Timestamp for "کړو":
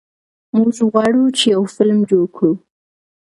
2.35-2.53